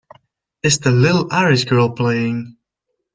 [0.63, 2.57] Is The Little Irish Girl playing